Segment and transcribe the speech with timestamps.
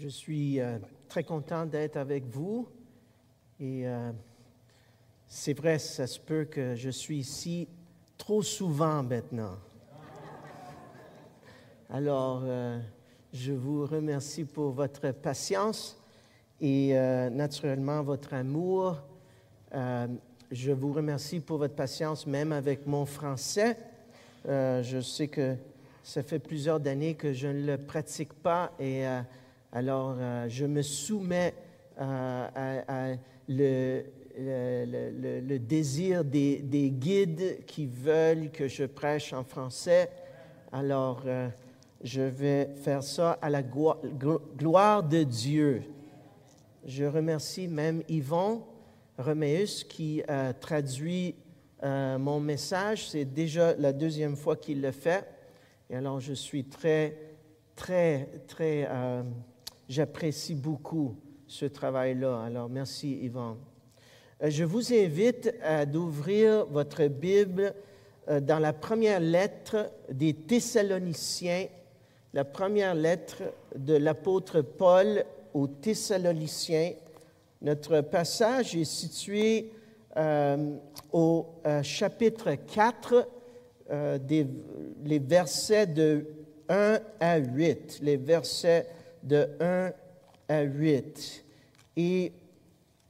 [0.00, 0.78] Je suis euh,
[1.08, 2.68] très content d'être avec vous
[3.58, 4.12] et euh,
[5.26, 7.66] c'est vrai, ça se peut que je suis ici
[8.16, 9.56] trop souvent maintenant.
[11.90, 12.78] Alors, euh,
[13.32, 16.00] je vous remercie pour votre patience
[16.60, 16.92] et
[17.32, 19.02] naturellement votre amour.
[19.72, 23.76] je vous remercie pour votre patience même avec mon français.
[24.44, 25.56] je sais que
[26.04, 29.04] ça fait plusieurs années que je ne le pratique pas et
[29.70, 31.52] alors, euh, je me soumets
[32.00, 33.16] euh, à,
[33.48, 40.10] le, désir des, guides qui veulent que je prêche en français.
[40.72, 41.50] Alors, euh,
[42.02, 45.82] je vais faire ça à la gloire de Dieu.
[46.86, 48.62] Je remercie même Yvon
[49.18, 51.34] Roméus qui a traduit
[51.82, 53.10] mon message.
[53.10, 55.28] C'est déjà la deuxième fois qu'il le fait.
[55.90, 57.18] Et alors, je suis très,
[57.74, 58.88] très, très
[59.88, 61.16] J'apprécie beaucoup
[61.46, 62.42] ce travail-là.
[62.42, 63.56] Alors, merci, Yvan.
[64.42, 67.72] Euh, je vous invite à d'ouvrir votre Bible
[68.28, 71.68] euh, dans la première lettre des Thessaloniciens,
[72.34, 73.42] la première lettre
[73.76, 76.92] de l'apôtre Paul aux Thessaloniciens.
[77.62, 79.72] Notre passage est situé
[80.18, 80.76] euh,
[81.12, 81.46] au
[81.82, 83.26] chapitre 4,
[84.20, 84.46] des,
[85.02, 86.26] les versets de
[86.68, 88.86] 1 à 8, les versets
[89.22, 89.92] de 1
[90.48, 91.44] à 8.
[91.96, 92.32] Et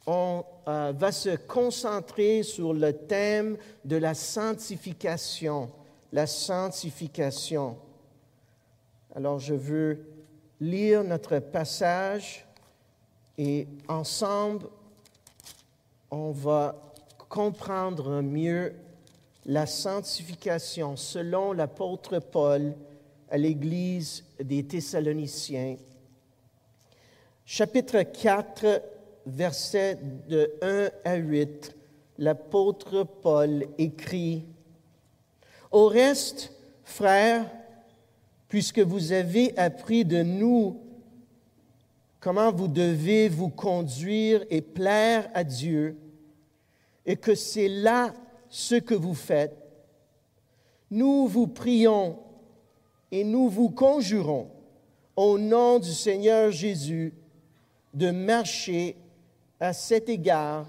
[0.06, 5.70] on euh, va se concentrer sur le thème de la sanctification,
[6.12, 7.77] la sanctification.
[9.14, 10.06] Alors je veux
[10.61, 12.47] lire notre passage
[13.36, 14.67] et ensemble,
[16.11, 16.75] on va
[17.29, 18.75] comprendre mieux
[19.45, 22.75] la sanctification selon l'apôtre Paul
[23.31, 25.77] à l'Église des Thessaloniciens
[27.50, 28.82] chapitre 4,
[29.24, 31.74] versets de 1 à 8,
[32.18, 34.45] l'apôtre Paul écrit,
[35.70, 36.52] Au reste,
[36.84, 37.50] frères,
[38.50, 40.78] puisque vous avez appris de nous
[42.20, 45.96] comment vous devez vous conduire et plaire à Dieu,
[47.06, 48.12] et que c'est là
[48.50, 49.56] ce que vous faites,
[50.90, 52.18] nous vous prions
[53.11, 54.50] et nous vous conjurons
[55.17, 57.14] au nom du Seigneur Jésus
[57.94, 58.96] de marcher
[59.60, 60.68] à cet égard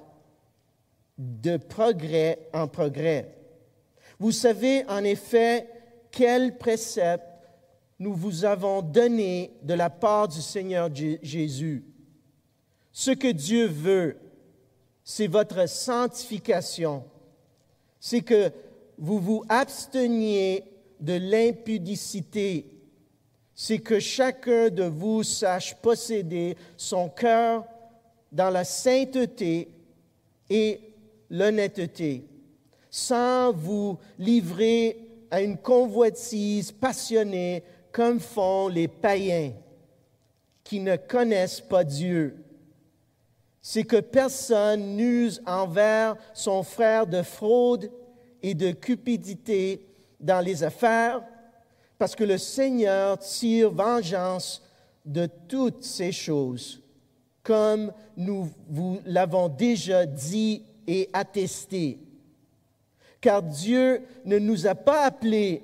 [1.18, 3.36] de progrès en progrès.
[4.20, 5.70] Vous savez en effet
[6.12, 7.26] quel précepte
[8.00, 11.84] nous vous avons donné de la part du Seigneur Jésus.
[12.92, 14.18] Ce que Dieu veut,
[15.04, 17.04] c'est votre sanctification,
[18.00, 18.52] c'est que
[18.98, 20.64] vous vous absteniez
[21.00, 22.79] de l'impudicité
[23.62, 27.66] c'est que chacun de vous sache posséder son cœur
[28.32, 29.68] dans la sainteté
[30.50, 30.80] et
[31.30, 32.26] l'honnêteté,
[32.90, 37.62] sans vous livrer à une convoitise passionnée
[37.92, 39.52] comme font les païens
[40.64, 42.38] qui ne connaissent pas Dieu.
[43.62, 47.92] C'est que personne n'use envers son frère de fraude
[48.42, 49.86] et de cupidité
[50.18, 51.22] dans les affaires,
[52.00, 54.64] parce que le Seigneur tire vengeance
[55.06, 56.82] de toutes ces choses,
[57.44, 62.00] comme nous vous l'avons déjà dit et attesté.
[63.20, 65.62] Car Dieu ne nous a pas appelés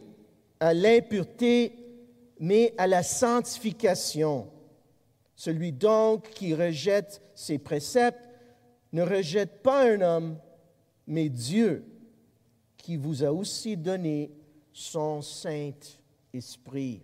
[0.60, 1.74] à l'impureté,
[2.38, 4.48] mais à la sanctification.
[5.38, 8.30] Celui donc qui rejette ses préceptes
[8.92, 10.38] ne rejette pas un homme,
[11.08, 11.86] mais Dieu,
[12.78, 14.32] qui vous a aussi donné
[14.74, 15.72] son saint
[16.36, 17.02] esprit.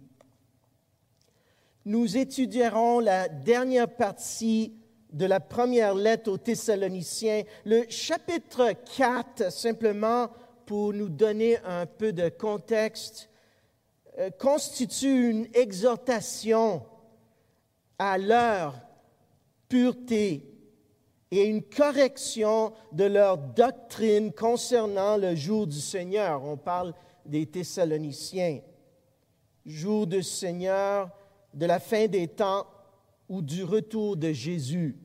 [1.85, 4.73] Nous étudierons la dernière partie
[5.11, 10.29] de la première lettre aux Thessaloniciens, le chapitre 4, simplement
[10.65, 13.29] pour nous donner un peu de contexte,
[14.19, 16.85] euh, constitue une exhortation
[17.97, 18.75] à leur
[19.67, 20.45] pureté
[21.31, 26.43] et une correction de leur doctrine concernant le jour du Seigneur.
[26.43, 26.93] On parle
[27.25, 28.59] des Thessaloniciens
[29.65, 31.09] jour du Seigneur,
[31.53, 32.65] de la fin des temps
[33.29, 34.97] ou du retour de Jésus.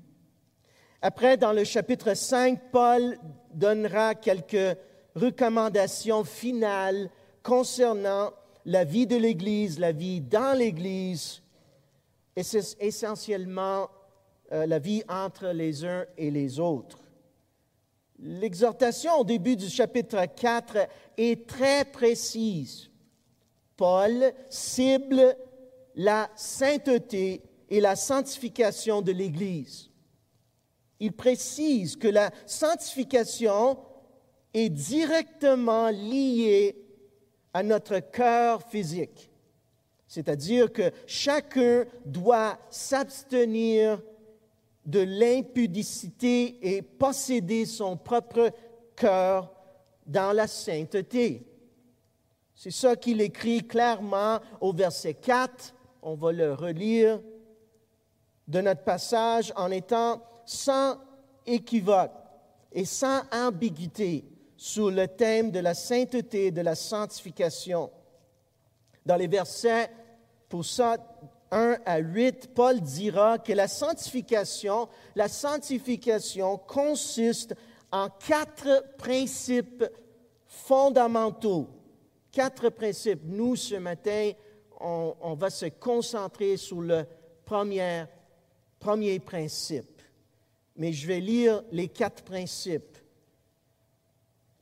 [1.03, 3.19] Après, dans le chapitre 5, Paul
[3.53, 4.79] donnera quelques
[5.14, 7.11] recommandations finales
[7.43, 8.32] concernant
[8.64, 11.43] la vie de l'Église, la vie dans l'Église,
[12.35, 13.88] et c'est essentiellement
[14.52, 16.99] euh, la vie entre les uns et les autres.
[18.19, 22.91] L'exhortation au début du chapitre 4 est très précise.
[23.76, 25.37] Paul cible
[25.94, 29.90] la sainteté et la sanctification de l'Église.
[31.00, 33.78] Il précise que la sanctification
[34.55, 36.76] est directement liée
[37.52, 39.31] à notre cœur physique.
[40.06, 44.00] C'est-à-dire que chacun doit s'abstenir
[44.87, 48.50] de l'impudicité et posséder son propre
[48.94, 49.52] cœur
[50.06, 51.44] dans la sainteté.
[52.58, 55.75] C'est ça qu'il écrit clairement au verset 4.
[56.00, 57.20] On va le relire
[58.49, 60.97] de notre passage en étant sans
[61.44, 62.12] équivoque
[62.73, 64.25] et sans ambiguïté
[64.56, 67.91] sur le thème de la sainteté et de la sanctification.
[69.05, 69.91] Dans les versets,
[70.49, 70.97] pour ça,
[71.50, 77.55] 1 à 8, Paul dira que la sanctification, la sanctification consiste
[77.93, 79.85] en quatre principes
[80.47, 81.69] fondamentaux.
[82.37, 83.23] Quatre principes.
[83.25, 84.33] Nous, ce matin,
[84.79, 87.06] on, va se concentrer sur le
[87.47, 88.05] premier,
[88.79, 90.03] premier principe.
[90.77, 92.99] Mais je vais lire les quatre principes.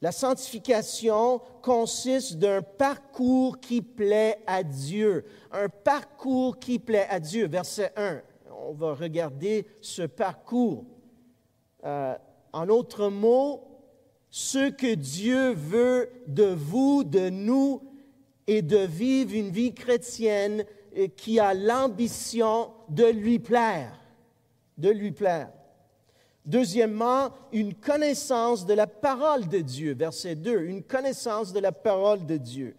[0.01, 7.49] La sanctification consiste d'un parcours qui plaît à Dieu, un parcours qui plaît à Dieu.
[7.49, 8.23] Verset 1,
[8.69, 10.85] on va regarder ce parcours.
[11.83, 12.15] Euh,
[12.53, 13.74] en d'autres mots,
[14.37, 17.81] ce que Dieu veut de vous, de nous,
[18.49, 20.65] est de vivre une vie chrétienne
[21.17, 23.97] qui a l'ambition de lui plaire,
[24.77, 25.53] de lui plaire.
[26.45, 32.27] Deuxièmement, une connaissance de la parole de Dieu, verset 2, une connaissance de la parole
[32.27, 32.75] de Dieu.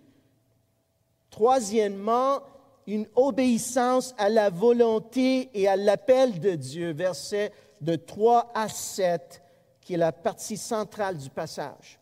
[1.30, 2.42] Troisièmement,
[2.86, 9.42] une obéissance à la volonté et à l'appel de Dieu, verset de 3 à 7,
[9.86, 12.00] qui est la partie centrale du passage.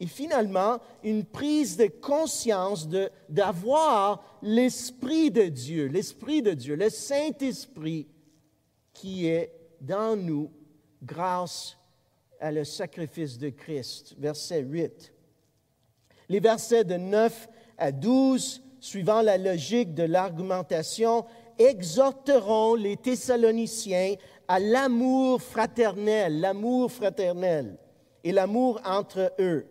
[0.00, 2.88] Et finalement, une prise de conscience
[3.28, 8.08] d'avoir l'Esprit de Dieu, l'Esprit de Dieu, le Saint-Esprit
[8.94, 9.52] qui est
[9.82, 10.50] dans nous
[11.02, 11.76] grâce
[12.40, 14.14] à le sacrifice de Christ.
[14.18, 15.12] Verset 8.
[16.30, 21.26] Les versets de 9 à 12, suivant la logique de l'argumentation,
[21.58, 24.16] exhorteront les Thessaloniciens
[24.48, 27.76] à l'amour fraternel, l'amour fraternel
[28.22, 29.66] et l'amour entre eux.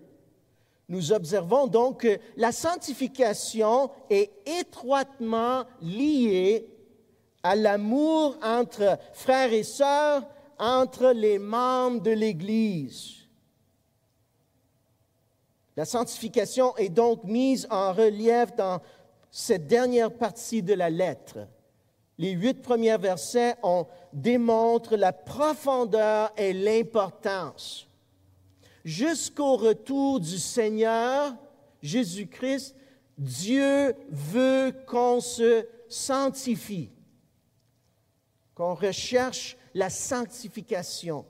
[0.89, 6.67] Nous observons donc que la sanctification est étroitement liée
[7.41, 10.23] à l'amour entre frères et sœurs
[10.59, 13.23] entre les membres de l'Église.
[15.75, 18.79] La sanctification est donc mise en relief dans
[19.31, 21.47] cette dernière partie de la lettre.
[22.17, 27.87] Les huit premiers versets on démontrent la profondeur et l'importance.
[28.85, 31.35] Jusqu'au retour du Seigneur
[31.81, 32.75] Jésus-Christ,
[33.17, 36.89] Dieu veut qu'on se sanctifie,
[38.55, 41.25] qu'on recherche la sanctification.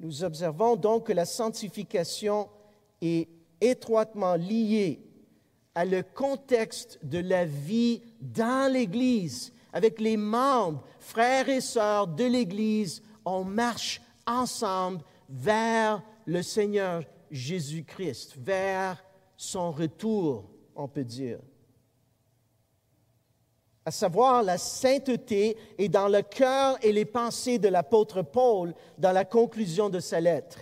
[0.00, 2.48] Nous observons donc que la sanctification
[3.00, 3.28] est
[3.60, 5.00] étroitement liée
[5.74, 12.24] à le contexte de la vie dans l'Église, avec les membres, frères et sœurs de
[12.24, 19.02] l'Église, on marche ensemble vers le Seigneur Jésus-Christ, vers
[19.36, 20.44] son retour,
[20.74, 21.38] on peut dire
[23.84, 29.12] à savoir la sainteté, est dans le cœur et les pensées de l'apôtre Paul dans
[29.12, 30.58] la conclusion de sa lettre.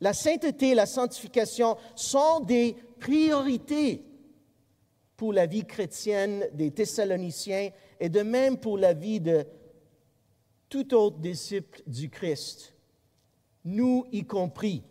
[0.00, 4.04] La sainteté et la sanctification sont des priorités
[5.16, 7.70] pour la vie chrétienne des Thessaloniciens
[8.00, 9.46] et de même pour la vie de
[10.68, 12.74] tout autre disciple du Christ,
[13.64, 14.82] nous y compris.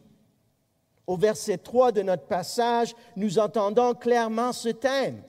[1.06, 5.22] Au verset 3 de notre passage, nous entendons clairement ce thème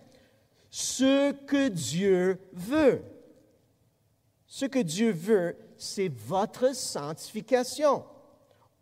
[0.79, 3.03] ce que Dieu veut.
[4.47, 8.05] Ce que Dieu veut, c'est votre sanctification.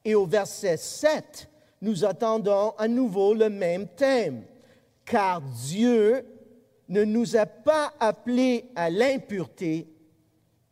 [0.04, 1.49] Et au verset 7,
[1.80, 4.44] nous attendons à nouveau le même thème,
[5.05, 6.27] car Dieu
[6.89, 9.89] ne nous a pas appelés à l'impureté,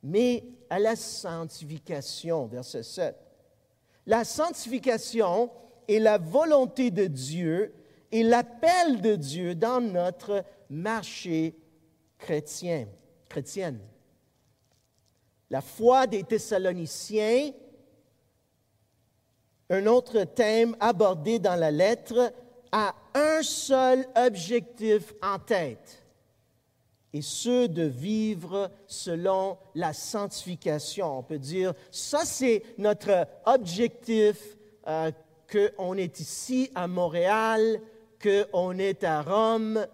[0.02, 3.16] mais à la sanctification, verset 7.
[4.06, 5.50] La sanctification
[5.88, 7.74] est la volonté de Dieu
[8.10, 11.56] et l'appel de Dieu dans notre marché
[12.18, 12.86] chrétien,
[13.28, 13.80] chrétienne.
[15.50, 17.52] La foi des Thessaloniciens,
[19.70, 22.32] un autre thème abordé dans la lettre,
[22.70, 26.02] a un seul objectif en tête,
[27.12, 31.18] et ce de vivre selon la sanctification.
[31.18, 35.10] On peut dire, ça c'est notre objectif, euh,
[35.76, 37.80] qu'on est ici à Montréal,
[38.22, 39.86] qu'on est à Rome,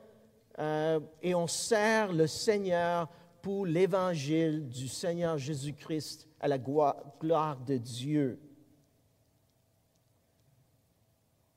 [0.58, 3.08] euh, et on sert le Seigneur
[3.42, 8.40] pour l'évangile du Seigneur Jésus-Christ à la gloire de Dieu.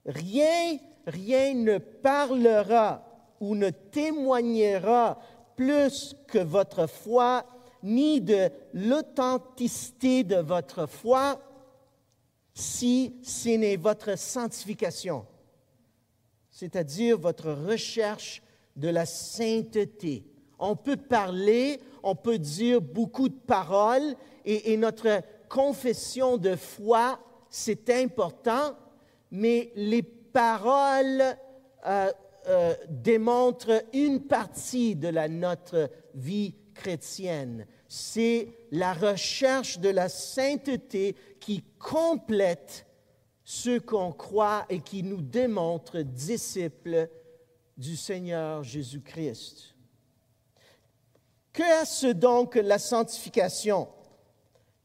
[0.06, 0.78] Rien,
[1.08, 3.04] rien ne parlera
[3.40, 5.20] ou ne témoignera
[5.56, 7.46] plus que votre foi,
[7.84, 11.42] ni de l'authenticité de votre foi,
[12.54, 15.26] si ce n'est votre sanctification,
[16.50, 18.44] c'est-à-dire votre recherche
[18.76, 20.26] de la sainteté.
[20.60, 24.16] On peut parler, on peut dire beaucoup de paroles,
[24.46, 28.76] et, notre confession de foi, c'est important,
[29.30, 31.38] mais les paroles
[31.86, 32.12] euh,
[32.48, 37.68] euh, démontrent une partie de notre vie chrétienne.
[37.88, 42.86] C'est la recherche de la sainteté qui complète
[43.44, 47.10] ce qu'on croit et qui nous démontre disciples
[47.78, 49.76] du Seigneur Jésus-Christ.
[51.54, 53.90] Qu'est-ce donc la sanctification?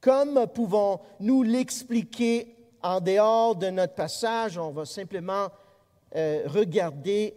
[0.01, 4.59] Comme pouvons-nous l'expliquer en dehors de notre passage?
[4.59, 5.49] On va simplement
[6.15, 7.37] euh, regarder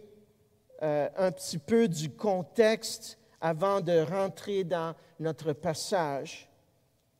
[0.82, 6.48] euh, un petit peu du contexte avant de rentrer dans notre passage.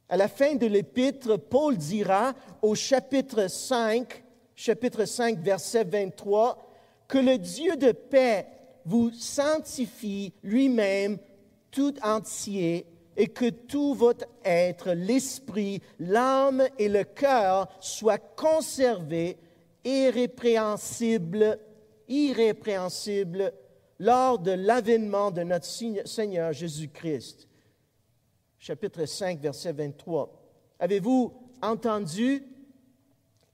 [0.09, 4.25] À la fin de l'épître, Paul dira au chapitre 5,
[4.55, 6.59] chapitre 5, verset 23,
[7.07, 8.47] que le Dieu de paix
[8.85, 11.19] vous sanctifie lui-même
[11.71, 12.87] tout entier
[13.21, 19.37] et que tout votre être, l'esprit, l'âme et le cœur soient conservés
[19.85, 21.59] irrépréhensibles,
[22.09, 23.53] irrépréhensibles
[23.99, 27.47] lors de l'avènement de notre Seigneur Jésus-Christ.
[28.59, 30.33] Chapitre 5, verset 23.
[30.79, 32.43] Avez-vous entendu?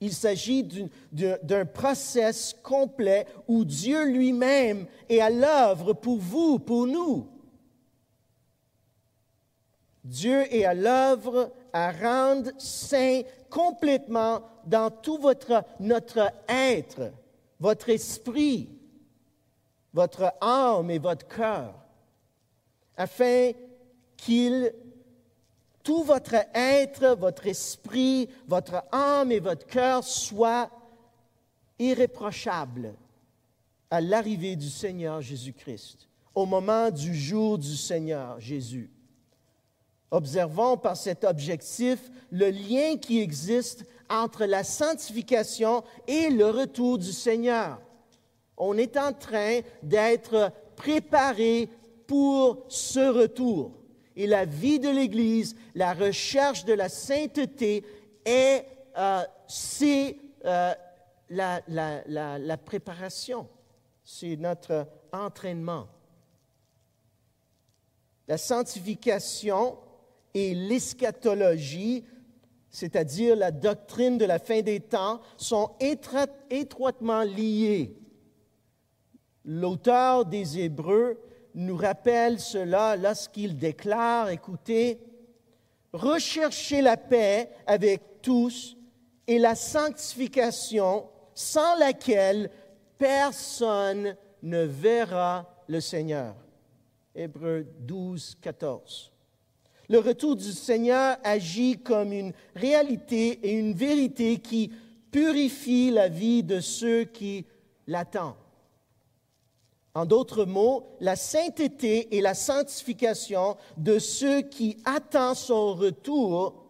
[0.00, 0.64] Il s'agit
[1.10, 7.35] d'un process complet où Dieu lui-même est à l'œuvre pour vous, pour nous.
[10.06, 17.12] Dieu est à l'œuvre à rendre saint complètement dans tout votre, notre être,
[17.58, 18.70] votre esprit,
[19.92, 21.74] votre âme et votre cœur,
[22.96, 23.50] afin
[24.16, 24.72] qu'il,
[25.82, 30.70] tout votre être, votre esprit, votre âme et votre cœur soient
[31.80, 32.94] irréprochables
[33.90, 38.88] à l'arrivée du Seigneur Jésus-Christ, au moment du jour du Seigneur Jésus.
[40.16, 41.98] Observons par cet objectif
[42.30, 47.78] le lien qui existe entre la sanctification et le retour du Seigneur
[48.56, 51.68] on est en train d'être préparé
[52.06, 53.72] pour ce retour.
[54.14, 57.84] Et la vie de l'Église, la recherche de la sainteté,
[58.24, 58.64] est,
[58.96, 60.72] euh, c'est euh,
[61.28, 63.46] la, la préparation,
[64.02, 65.86] c'est notre entraînement.
[68.26, 69.76] La sanctification
[70.36, 72.04] et l'eschatologie,
[72.68, 77.96] c'est-à-dire la doctrine de la fin des temps, sont étroitement liées.
[79.46, 81.18] L'auteur des Hébreux
[81.54, 85.00] nous rappelle cela lorsqu'il déclare, écoutez,
[85.94, 88.76] recherchez la paix avec tous
[89.26, 92.50] et la sanctification sans laquelle
[92.98, 96.34] personne ne verra le Seigneur.
[97.14, 99.15] Hébreux 12, 14.
[99.88, 104.72] Le retour du Seigneur agit comme une réalité et une vérité qui
[105.10, 107.46] purifie la vie de ceux qui
[107.86, 108.34] l'attendent.
[109.94, 116.66] En d'autres mots, la sainteté et la sanctification de ceux qui attendent son retour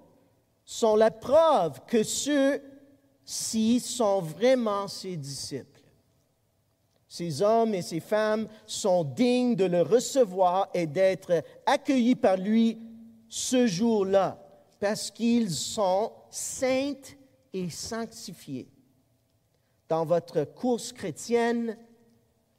[0.64, 5.80] sont la preuve que ceux-ci sont vraiment ses disciples.
[7.08, 12.78] Ces hommes et ces femmes sont dignes de le recevoir et d'être accueillis par lui
[13.28, 14.42] ce jour-là,
[14.80, 16.94] parce qu'ils sont saints
[17.52, 18.68] et sanctifiés.
[19.88, 21.76] Dans votre course chrétienne,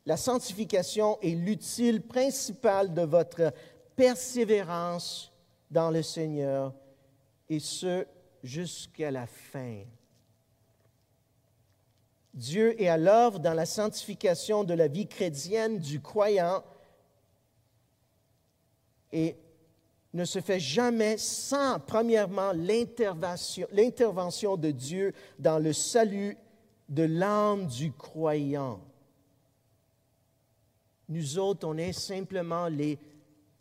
[0.06, 3.54] la sanctification est l'utile principal de votre
[3.96, 5.34] persévérance
[5.70, 6.74] dans le Seigneur,
[7.50, 8.06] et ce
[8.44, 9.84] jusqu'à la fin.
[12.34, 16.64] Dieu est à l'œuvre dans la sanctification de la vie chrétienne du croyant
[19.12, 19.36] et
[20.14, 26.38] ne se fait jamais sans, premièrement, l'intervention de Dieu dans le salut
[26.90, 28.80] de l'âme du croyant.
[31.10, 32.98] Nous autres, on est simplement les,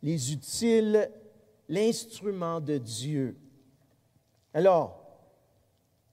[0.03, 1.11] les utiles,
[1.69, 3.37] l'instrument de Dieu.
[4.55, 5.03] Alors,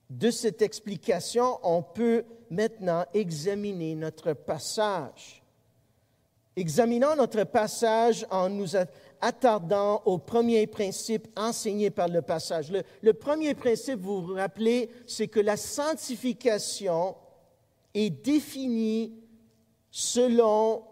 [0.09, 5.41] de cette explication, on peut maintenant examiner notre passage.
[6.55, 8.75] Examinons notre passage en nous
[9.23, 12.69] attardant au premier principe enseigné par le passage.
[12.69, 17.15] Le, le premier principe, vous vous rappelez, c'est que la sanctification
[17.93, 19.13] est définie
[19.89, 20.83] selon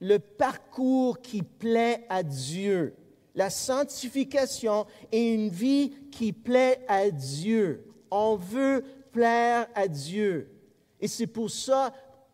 [0.00, 2.96] le parcours qui plaît à Dieu.
[3.34, 7.84] La sanctification est une vie qui plaît à Dieu.
[8.10, 10.50] On veut plaire à Dieu.
[10.98, 11.92] Et c'est pour ça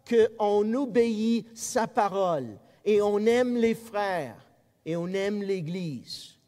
[0.09, 4.41] qu'on obéit sa parole et on aime les frères
[4.84, 6.38] et on aime l'Église.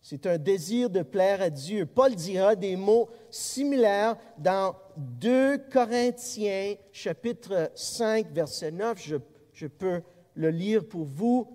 [0.00, 1.86] C'est un désir de plaire à Dieu.
[1.86, 9.00] Paul dira des mots similaires dans 2 Corinthiens chapitre 5 verset 9.
[9.00, 9.16] Je,
[9.52, 10.02] je peux
[10.34, 11.46] le lire pour vous.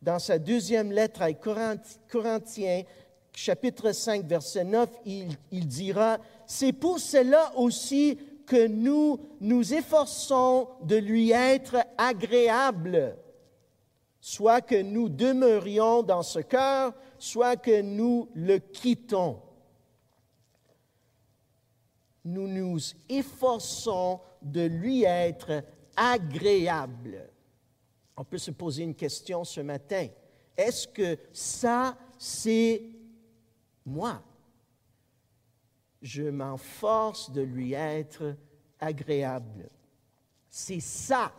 [0.00, 2.82] Dans sa deuxième lettre à Corinthiens,
[3.34, 10.68] chapitre 5, verset 9, il, il dira, C'est pour cela aussi que nous nous efforçons
[10.84, 13.16] de lui être agréable,
[14.26, 19.40] soit que nous demeurions dans ce cœur, soit que nous le quittons.
[22.24, 22.76] Nous nous
[23.08, 25.62] efforçons de lui être
[25.94, 27.30] agréable.
[28.16, 30.08] On peut se poser une question ce matin.
[30.56, 32.82] Est-ce que ça, c'est
[33.84, 34.20] moi?
[36.02, 38.36] je m'en force de lui être
[38.78, 39.68] agréable.
[40.48, 41.32] C'est ça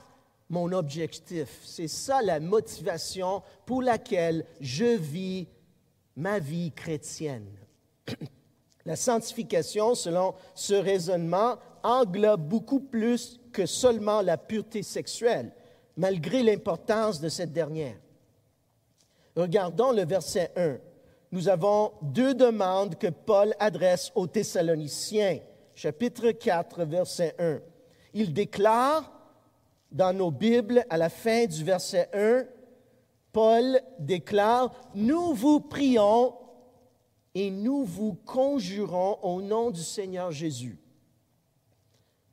[0.50, 5.48] mon objectif, c'est ça la motivation pour laquelle je vis
[6.16, 7.48] ma vie chrétienne.
[8.86, 15.51] La sanctification, selon ce raisonnement, englobe beaucoup plus que seulement la pureté sexuelle,
[15.98, 17.98] malgré l'importance de cette dernière.
[19.36, 20.77] Regardons le verset 1
[21.32, 25.39] nous avons deux demandes que Paul adresse aux Thessaloniciens.
[25.75, 27.60] Chapitre 4, verset 1.
[28.13, 29.12] Il déclare
[29.91, 32.46] dans nos Bibles, à la fin du verset 1,
[33.32, 36.33] Paul déclare, Nous vous prions
[37.35, 40.77] et nous vous conjurons au nom du Seigneur Jésus.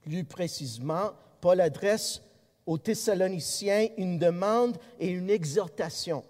[0.01, 2.23] Plus précisément, Paul adresse
[2.67, 6.25] aux Thessaloniciens une demande et une exhortation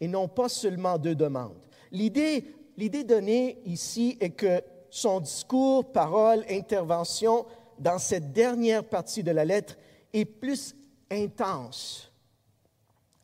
[0.00, 1.56] et non pas seulement deux demandes.
[1.90, 2.44] L'idée,
[2.76, 7.46] l'idée donnée ici est que son discours, parole, intervention
[7.78, 9.76] dans cette dernière partie de la lettre
[10.12, 10.74] est plus
[11.10, 12.10] intense,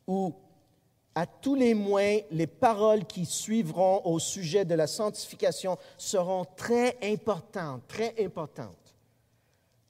[0.06, 0.34] ou
[1.14, 6.96] à tous les moins, les paroles qui suivront au sujet de la sanctification seront très
[7.02, 8.94] importantes, très importantes.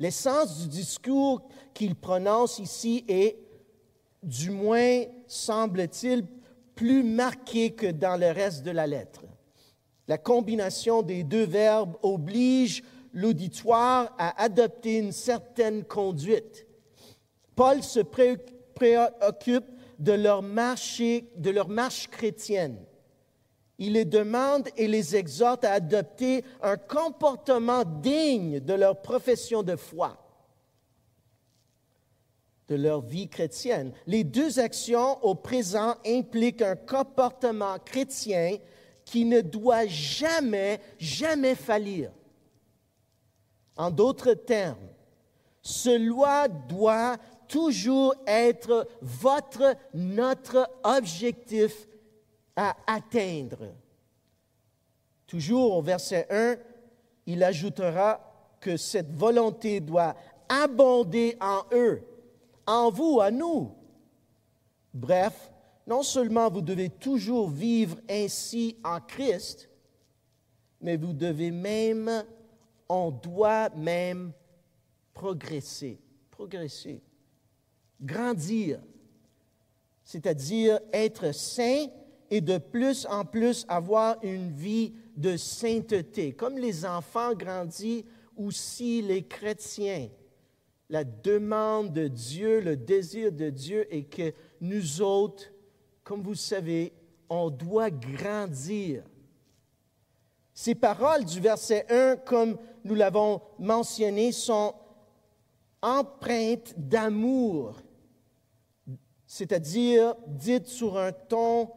[0.00, 1.42] L'essence du discours
[1.74, 3.38] qu'il prononce ici est,
[4.22, 6.26] du moins semble-t-il,
[6.74, 9.22] plus marqué que dans le reste de la lettre.
[10.08, 16.66] La combinaison des deux verbes oblige l'auditoire à adopter une certaine conduite.
[17.54, 19.66] Paul se préoccupe
[19.98, 22.78] de leur, de leur marche chrétienne.
[23.78, 29.76] Il les demande et les exhorte à adopter un comportement digne de leur profession de
[29.76, 30.18] foi
[32.72, 33.92] de leur vie chrétienne.
[34.06, 38.56] Les deux actions au présent impliquent un comportement chrétien
[39.04, 42.10] qui ne doit jamais, jamais faillir.
[43.76, 44.88] En d'autres termes,
[45.62, 47.16] cela doit
[47.48, 51.88] toujours être votre, notre objectif
[52.56, 53.74] à atteindre.
[55.26, 56.56] Toujours au verset 1,
[57.26, 58.20] il ajoutera
[58.60, 60.14] que cette volonté doit
[60.48, 62.02] abonder en eux
[62.66, 63.72] en vous, à nous.
[64.94, 65.50] Bref,
[65.86, 69.68] non seulement vous devez toujours vivre ainsi en Christ,
[70.80, 72.24] mais vous devez même,
[72.92, 74.32] on doit même
[75.14, 76.00] progresser,
[76.30, 77.02] progresser,
[78.00, 78.80] grandir,
[80.04, 81.86] c'est-à-dire être saint
[82.30, 86.32] et de plus en plus avoir une vie de sainteté.
[86.32, 88.04] Comme les enfants grandissent,
[88.36, 90.08] aussi les chrétiens
[90.92, 95.50] la demande de Dieu, le désir de Dieu est que nous autres,
[96.04, 96.92] comme vous savez,
[97.30, 99.02] on doit grandir.
[100.54, 104.74] Ces paroles du verset 1, comme nous l'avons mentionné, sont
[105.80, 107.76] empreintes d'amour,
[109.26, 111.70] c'est-à-dire dites sur un ton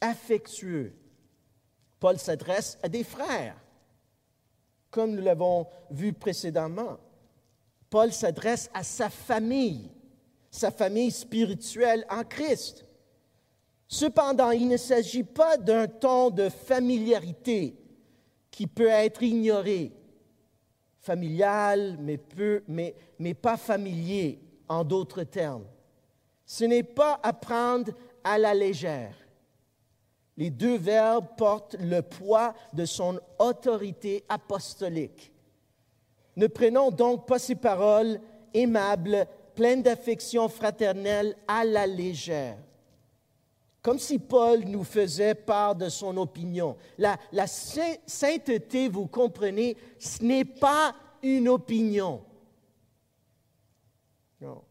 [0.00, 0.94] affectueux.
[1.98, 3.56] Paul s'adresse à des frères,
[4.90, 6.96] comme nous l'avons vu précédemment.
[7.90, 9.90] Paul s'adresse à sa famille,
[10.50, 12.86] sa famille spirituelle en Christ.
[13.88, 17.79] Cependant, il ne s'agit pas d'un ton de familiarité
[18.50, 19.92] qui peut être ignoré.
[21.02, 25.64] familial, mais, peu, mais, mais pas familier, en d'autres termes.
[26.44, 29.14] Ce n'est pas apprendre à la légère.
[30.36, 35.32] Les deux verbes portent le poids de son autorité apostolique.
[36.36, 38.20] Ne prenons donc pas ces paroles
[38.54, 42.58] aimables, pleines d'affection fraternelle à la légère.
[43.82, 46.76] Comme si Paul nous faisait part de son opinion.
[46.98, 47.16] La,
[47.46, 52.22] sainteté, vous comprenez, ce n'est pas une opinion.
[54.40, 54.62] Non.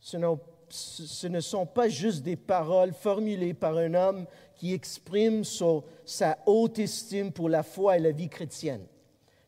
[0.00, 6.78] Ce ne sont pas juste des paroles formulées par un homme qui exprime sa haute
[6.80, 8.86] estime pour la foi et la vie chrétienne.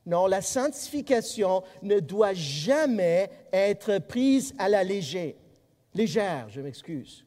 [0.07, 5.35] Non, la sanctification ne doit jamais être prise à la légère,
[5.95, 7.25] légère, je m'excuse,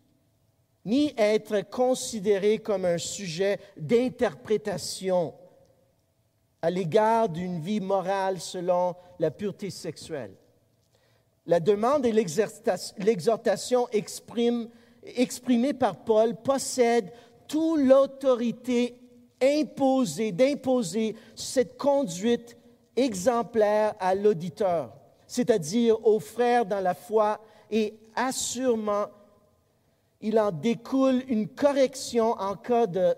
[0.86, 5.34] ni être considérée comme un sujet d'interprétation
[6.62, 10.36] à l'égard d'une vie morale selon la pureté sexuelle.
[11.48, 17.12] La demande et l'exhortation exprimées par Paul possèdent
[17.48, 19.00] toute l'autorité
[19.41, 22.58] imposée, d'imposer cette conduite
[22.95, 24.95] exemplaire à l'auditeur,
[25.28, 29.06] c'est-à-dire aux frères dans la foi, et assurément,
[30.25, 33.13] il en découle une correction en cas de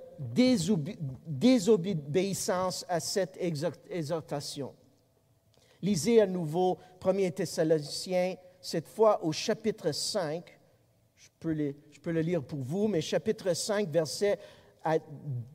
[1.25, 4.73] désobéissance à cette exhortation.
[5.81, 10.59] Lisez à nouveau 1 Thessaloniciens, cette fois au chapitre 5.
[11.15, 11.53] Je peux,
[12.11, 14.37] le lire pour vous, mais chapitre 5, versets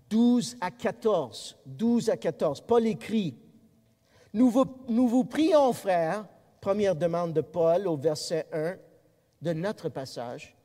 [0.08, 1.58] 12 à 14.
[1.66, 2.62] 12 à 14.
[2.62, 3.36] Paul écrit
[4.32, 6.24] nous vous, nous vous prions, frères,
[6.62, 8.76] première demande de Paul au verset 1
[9.42, 10.56] de notre passage,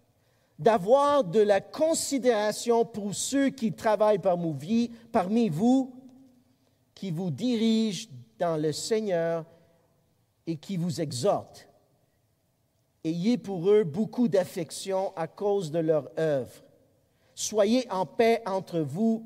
[0.59, 5.93] d'avoir de la considération pour ceux qui travaillent parmi, vous,
[6.95, 9.45] qui vous dirigent dans le Seigneur
[10.45, 11.67] et qui vous exhortent.
[13.03, 16.63] Ayez pour eux beaucoup d'affection à cause de leur œuvre.
[17.35, 19.25] Soyez en paix entre vous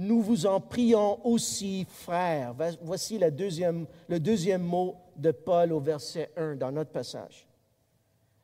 [0.00, 2.54] nous vous en prions aussi, frères.
[2.80, 7.49] Voici le deuxième mot de Paul au verset 1 dans notre passage.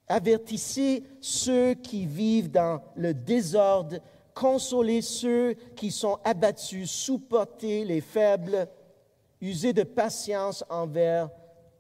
[0.09, 3.97] Avertissez ceux qui vivent dans le désordre,
[4.35, 8.69] consolez ceux qui sont abattus, supportez les faibles,
[9.41, 11.29] usez de patience envers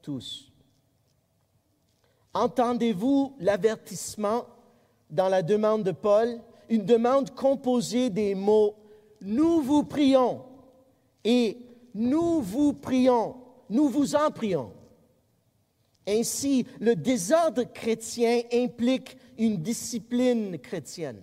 [0.03, 0.51] tous.
[2.35, 4.45] Entendez-vous l'avertissement
[5.09, 8.75] dans la demande de Paul, une demande composée des mots.
[9.21, 10.43] Nous vous prions
[11.25, 11.59] et
[11.95, 13.37] nous vous prions,
[13.71, 14.73] nous vous en prions.
[16.07, 21.21] Ainsi, le désordre chrétien implique une discipline chrétienne.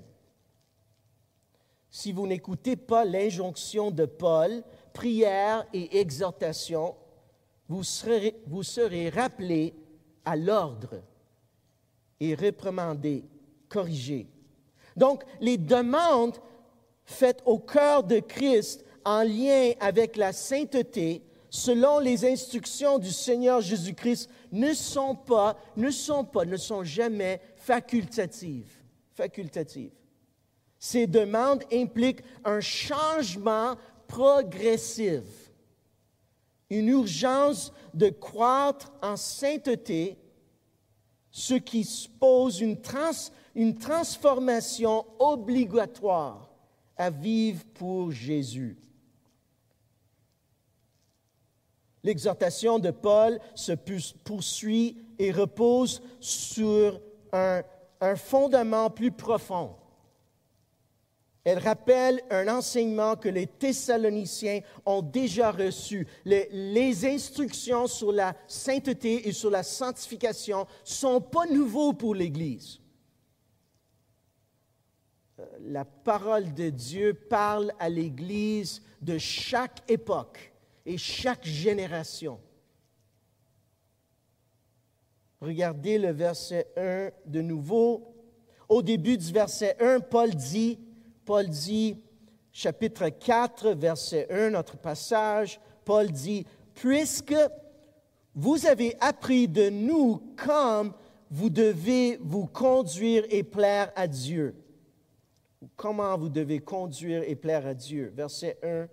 [1.90, 6.96] Si vous n'écoutez pas l'injonction de Paul, prière et exhortation,
[7.68, 9.74] vous serez, rappelés
[10.26, 11.02] à l'ordre
[12.20, 13.24] et réprimandés,
[13.70, 14.28] corrigés.
[14.96, 16.38] Donc, les demandes
[17.06, 23.62] faites au cœur de Christ en lien avec la sainteté, selon les instructions du Seigneur
[23.62, 28.72] Jésus-Christ, ne sont pas, ne sont pas, ne sont jamais facultatives.
[29.16, 29.92] Facultatives.
[30.78, 33.76] Ces demandes impliquent un changement
[34.08, 35.24] progressif,
[36.70, 40.18] une urgence de croître en sainteté,
[41.32, 42.78] ce qui suppose une,
[43.56, 46.54] une transformation obligatoire
[46.96, 48.78] à vivre pour Jésus.
[52.04, 53.72] L'exhortation de Paul se
[54.24, 57.00] poursuit et repose sur
[57.32, 57.64] un,
[58.16, 59.76] fondement plus profond.
[61.46, 66.08] Elle rappelle un enseignement que les Thessaloniciens ont déjà reçu.
[66.26, 72.16] Les, les, instructions sur la sainteté et sur la sanctification ne sont pas nouveaux pour
[72.16, 72.80] l'Église
[75.62, 80.53] la parole de Dieu parle à l'Église de chaque époque
[80.86, 82.40] et chaque génération.
[85.42, 88.16] Regardez le verset 1 de nouveau.
[88.70, 90.80] Au début du verset 1, Paul dit,
[91.26, 91.98] Paul dit,
[92.52, 97.36] chapitre 4, verset 1, notre passage, Paul dit, puisque
[98.36, 100.94] vous avez appris de nous comme
[101.30, 104.56] vous devez vous conduire et plaire à Dieu
[105.76, 108.12] comment vous devez conduire et plaire à Dieu?
[108.16, 108.88] Verset 1,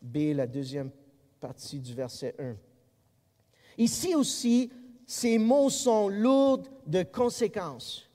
[0.00, 0.90] B, la deuxième
[1.42, 2.54] partie du verset 1.
[3.76, 4.70] Ici aussi,
[5.04, 8.08] ces mots sont lourds de conséquences.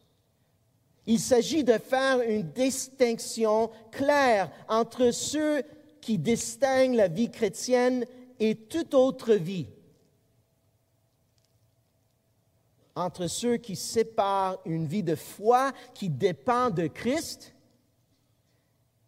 [1.05, 5.61] Il s'agit de faire une distinction claire entre ceux
[5.99, 8.05] qui distinguent la vie chrétienne
[8.39, 9.67] et toute autre vie.
[12.95, 17.53] Entre ceux qui séparent une vie de foi qui dépend de Christ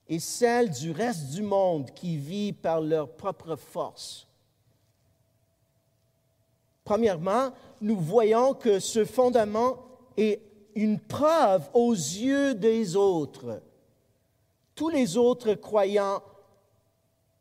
[0.09, 4.27] et celle du reste du monde qui vit par leur propre force.
[6.83, 9.77] Premièrement, nous voyons que ce fondament
[10.17, 10.41] est
[10.73, 13.61] une preuve aux yeux des autres.
[14.73, 16.23] Tous les autres croyants,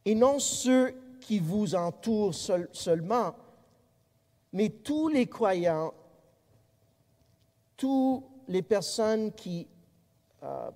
[0.04, 3.34] et non ceux qui vous entourent seulement,
[4.52, 5.94] mais tous les croyants,
[7.78, 9.66] toutes les personnes qui,
[10.42, 10.70] euh,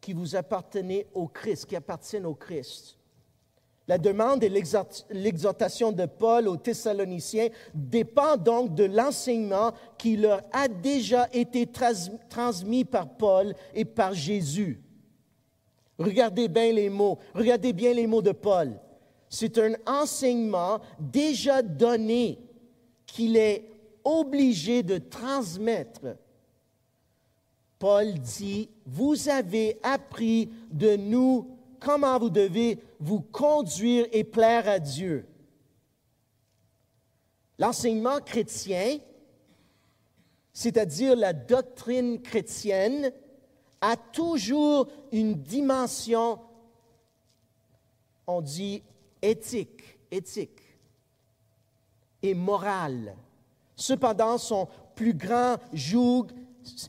[0.00, 2.96] qui vous appartenaient au Christ, qui appartiennent au Christ.
[3.88, 10.68] La demande et l'exhortation de Paul aux Thessaloniciens dépend donc de l'enseignement qui leur a
[10.68, 11.68] déjà été
[12.28, 14.80] transmis par Paul et par Jésus.
[15.98, 18.78] Regardez bien les mots, regardez bien les mots de Paul.
[19.28, 22.38] C'est un enseignement déjà donné
[23.06, 23.64] qu'il est
[24.04, 26.16] obligé de transmettre.
[27.80, 31.48] Paul dit, vous avez appris de nous
[31.80, 35.26] comment vous devez vous conduire et plaire à Dieu.
[37.58, 38.98] L'enseignement chrétien,
[40.52, 43.12] c'est-à-dire la doctrine chrétienne,
[43.80, 46.38] a toujours une dimension,
[48.26, 48.82] on dit
[49.22, 50.60] éthique, éthique
[52.22, 53.16] et morale.
[53.74, 56.26] Cependant, son plus grand joug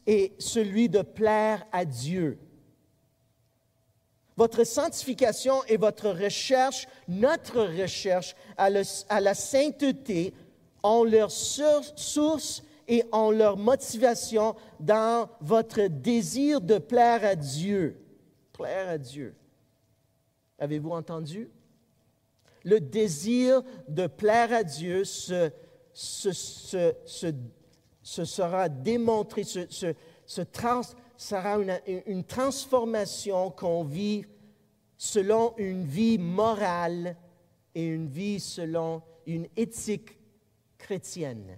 [0.05, 2.39] est celui de plaire à Dieu.
[4.38, 10.34] Votre sanctification et votre recherche, notre recherche à, la sainteté,
[10.84, 18.01] ont leur source et ont leur motivation dans votre désir de plaire à Dieu.
[18.53, 19.36] Plaire à Dieu.
[20.60, 21.49] Avez-vous entendu?
[22.63, 25.51] Le désir de plaire à Dieu se,
[28.04, 30.82] sera démontré, se, trans,
[31.18, 31.58] sera
[32.08, 34.26] une, transformation qu'on vit
[34.98, 37.16] selon une vie morale
[37.76, 40.18] et une vie selon une éthique
[40.78, 41.58] chrétienne.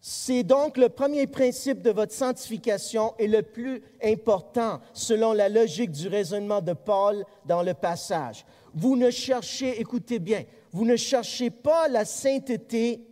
[0.00, 5.90] C'est donc le premier principe de votre sanctification et le plus important selon la logique
[5.90, 8.46] du raisonnement de Paul dans le passage.
[8.74, 13.07] Vous ne cherchez, écoutez bien, vous ne cherchez pas la sainteté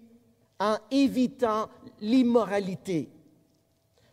[0.59, 1.69] en évitant
[2.01, 3.11] l'immoralité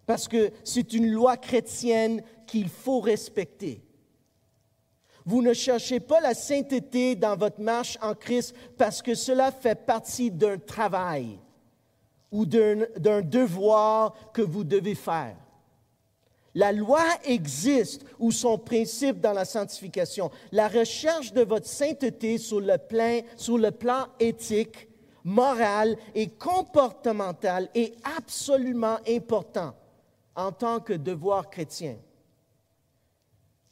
[0.05, 3.81] parce que c'est une loi chrétienne qu'il faut respecter.
[5.25, 9.85] Vous ne cherchez pas la sainteté dans votre marche en Christ parce que cela fait
[9.85, 11.39] partie d'un travail
[12.31, 15.37] ou d'un devoir que vous devez faire.
[16.55, 20.29] La loi existe ou son principe dans la sanctification.
[20.51, 24.87] La recherche de votre sainteté sur le plan, sur le plan éthique,
[25.23, 29.75] moral et comportemental est absolument important
[30.35, 31.97] en tant que devoir chrétien.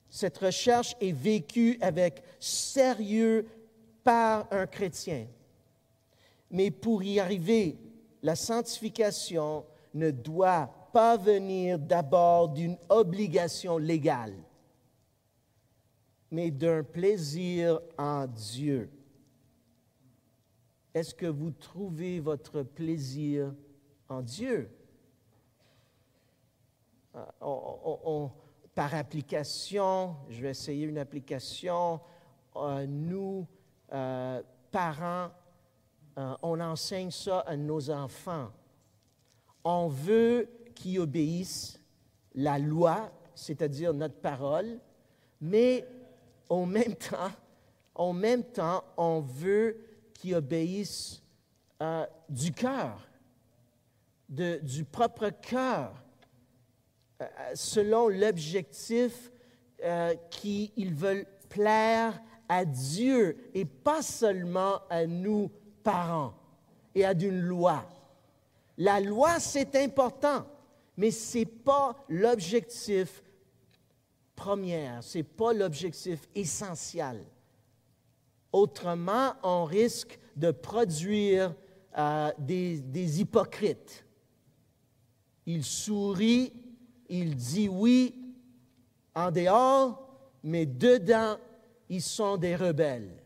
[0.09, 3.47] Cette recherche est vécue avec sérieux
[4.03, 5.27] par un chrétien.
[6.49, 7.77] Mais pour y arriver,
[8.21, 14.35] la sanctification ne doit pas venir d'abord d'une obligation légale,
[16.29, 18.89] mais d'un plaisir en Dieu.
[20.93, 23.54] Est-ce que vous trouvez votre plaisir
[24.10, 24.69] en Dieu?
[27.15, 28.27] Euh,
[28.75, 31.99] par application, je vais essayer une application,
[32.56, 33.47] euh, nous,
[33.91, 35.30] euh, parents,
[36.43, 38.51] on enseigne ça à nos enfants.
[39.63, 41.80] On veut qu'ils obéissent
[42.36, 44.80] la loi, c'est-à-dire notre parole,
[45.39, 45.88] mais
[46.49, 47.32] en même temps,
[47.95, 49.77] en même temps, on veut
[50.21, 51.23] qu'ils obéissent
[52.29, 53.10] du cœur,
[54.29, 55.93] du propre cœur.
[57.21, 59.31] Euh, selon l'objectif
[59.84, 65.51] euh, qu'ils veulent plaire à Dieu et pas seulement à nous,
[65.84, 66.34] parents,
[66.95, 67.88] et à d'une loi.
[68.77, 70.47] La loi, c'est important,
[70.97, 73.23] mais ce n'est pas l'objectif
[74.36, 77.23] premier, ce n'est pas l'objectif essentiel.
[78.51, 81.53] Autrement, on risque de produire
[81.97, 84.05] euh, des, des hypocrites.
[85.45, 86.53] Ils sourient
[87.11, 88.15] il dit oui
[89.13, 90.01] en dehors,
[90.43, 91.35] mais dedans,
[91.89, 93.21] ils sont des rebelles.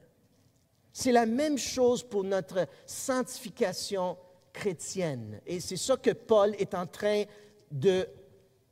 [0.92, 4.18] C'est la même chose pour notre sanctification
[4.52, 5.40] chrétienne.
[5.46, 7.26] Et c'est ça que Paul est en train
[7.70, 8.08] de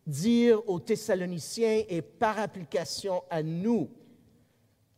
[0.08, 3.92] dire aux Thessaloniciens et par application à nous.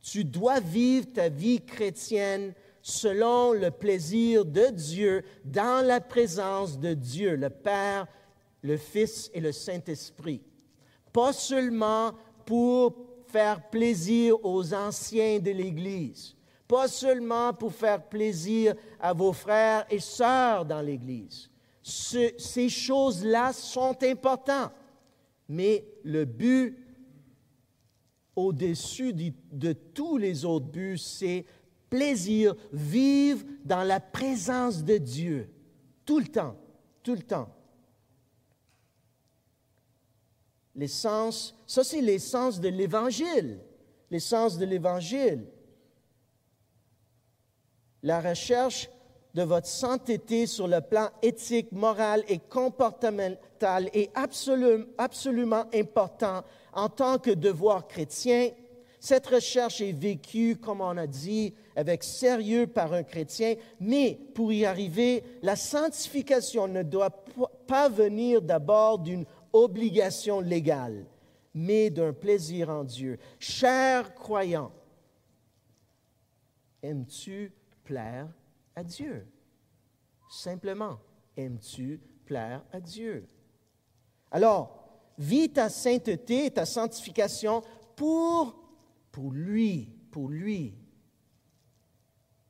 [0.05, 6.93] Tu dois vivre ta vie chrétienne selon le plaisir de Dieu, dans la présence de
[6.93, 8.05] Dieu, le Père,
[8.61, 10.43] le Fils et le Saint-Esprit.
[11.11, 12.11] Pas seulement
[12.45, 12.95] pour
[13.29, 16.35] faire plaisir aux anciens de l'Église,
[16.67, 21.49] pas seulement pour faire plaisir à vos frères et sœurs dans l'Église.
[21.81, 24.71] ces choses-là sont importantes,
[25.49, 26.84] mais le but
[28.35, 31.45] au-dessus de, tous les autres buts, c'est
[31.89, 35.49] plaisir, vivre dans la présence de Dieu,
[36.05, 36.57] tout le temps,
[37.03, 37.49] tout le temps.
[40.75, 43.59] L'essence, ça c'est l'essence de l'Évangile,
[44.11, 45.47] l'essence de l'Évangile.
[48.03, 48.89] La recherche
[49.35, 56.41] de votre sainteté sur le plan éthique, moral et comportemental est absolument, important
[56.75, 58.51] en tant que devoir chrétien.
[58.99, 64.51] Cette recherche est vécue, comme on a dit, avec sérieux par un chrétien, mais pour
[64.51, 67.23] y arriver, la sanctification ne doit
[67.67, 71.05] pas venir d'abord d'une obligation légale,
[71.53, 73.19] mais d'un plaisir en Dieu.
[73.39, 74.71] Cher croyant,
[76.81, 78.27] aimes-tu plaire
[78.75, 79.27] à Dieu?
[80.29, 80.99] Simplement,
[81.37, 83.27] aimes-tu plaire à Dieu?
[84.31, 84.84] Alors,
[85.17, 87.61] vis ta sainteté, ta sanctification
[87.95, 88.55] pour,
[89.11, 90.75] pour lui, pour lui.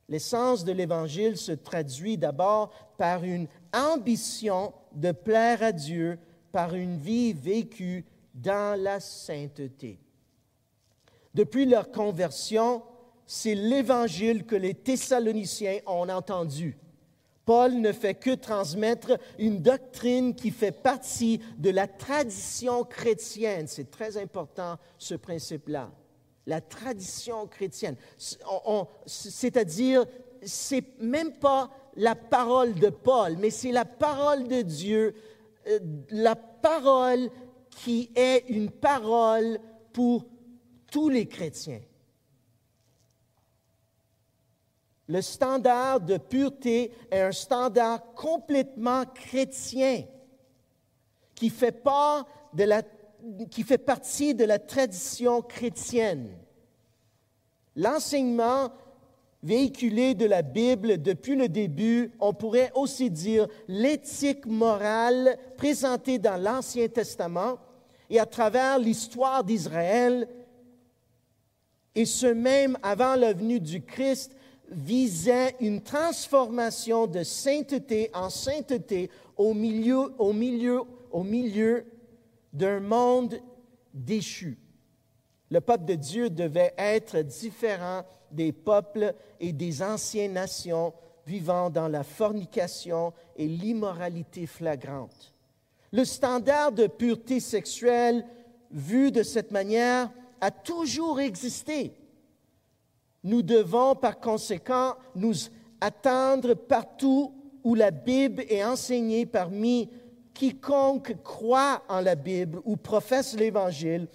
[0.08, 6.18] L'essence de l'Évangile se traduit d'abord par une ambition de plaire à Dieu
[6.52, 9.98] par une vie vécue dans la sainteté.
[11.34, 12.82] Depuis leur conversion,
[13.26, 16.78] c'est l'évangile que les Thessaloniciens ont entendu.
[17.46, 23.68] Paul ne fait que transmettre une doctrine qui fait partie de la tradition chrétienne.
[23.68, 25.92] C'est très important, ce principe-là.
[26.46, 27.96] La tradition chrétienne.
[29.06, 30.04] C'est-à-dire,
[30.42, 35.14] c'est même pas la parole de Paul, mais c'est la parole de Dieu,
[35.68, 35.78] euh,
[36.10, 37.30] la parole
[37.70, 39.58] qui est une parole
[39.92, 40.26] pour
[40.90, 41.80] tous les chrétiens.
[45.08, 50.04] Le standard de pureté est un standard complètement chrétien
[51.34, 51.70] qui fait,
[53.78, 56.30] partie de la tradition chrétienne.
[57.76, 58.72] L'enseignement
[59.42, 66.42] véhiculé de la Bible depuis le début, on pourrait aussi dire l'éthique morale présentée dans
[66.42, 67.58] l'Ancien Testament
[68.10, 70.28] et à travers l'histoire d'Israël,
[71.94, 74.35] et ce même avant la venue du Christ,
[74.70, 80.12] visait une transformation de sainteté en sainteté au milieu,
[82.52, 83.38] d'un monde
[83.92, 84.58] déchu.
[85.50, 90.92] Le peuple de Dieu devait être différent des peuples et des anciennes nations
[91.26, 95.34] vivant dans la fornication et l'immoralité flagrante.
[95.92, 98.24] Le standard de pureté sexuelle
[98.70, 101.92] vu de cette manière a toujours existé.
[103.26, 105.34] Nous devons par conséquent nous
[105.80, 107.34] attendre partout
[107.64, 109.90] où la Bible est enseignée parmi
[110.32, 114.06] quiconque croit en la Bible ou professe l'Évangile,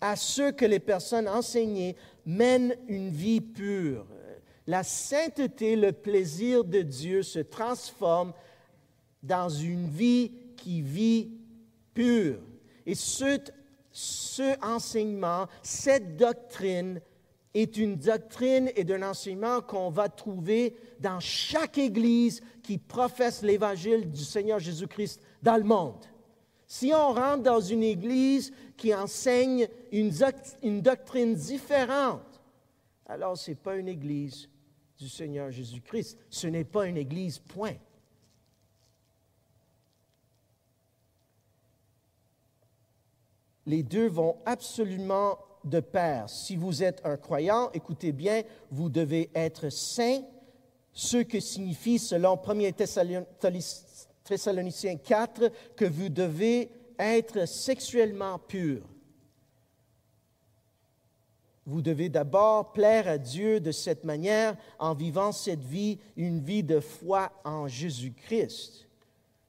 [0.00, 4.04] à ce que les personnes enseignées mènent une vie pure.
[4.66, 8.32] La sainteté, le plaisir de Dieu se transforme
[9.22, 11.30] dans une vie qui vit
[11.94, 12.40] pure.
[12.84, 13.38] Et ce,
[13.92, 17.00] ce enseignement, cette doctrine
[17.62, 24.10] est une doctrine et d'un enseignement qu'on va trouver dans chaque Église qui professe l'Évangile
[24.10, 26.04] du Seigneur Jésus-Christ dans le monde.
[26.66, 30.10] Si on rentre dans une Église qui enseigne une,
[30.82, 32.42] doctrine différente,
[33.06, 34.50] alors ce n'est pas une Église
[34.98, 36.18] du Seigneur Jésus-Christ.
[36.28, 37.76] Ce n'est pas une Église, point.
[43.64, 46.30] Les deux vont absolument de père.
[46.30, 50.22] Si vous êtes un croyant, écoutez bien, vous devez être saint,
[50.92, 52.72] ce que signifie, selon 1
[54.24, 58.82] Thessaloniciens 4, que vous devez être sexuellement pur.
[61.66, 66.62] Vous devez d'abord plaire à Dieu de cette manière en vivant cette vie, une vie
[66.62, 68.88] de foi en Jésus-Christ.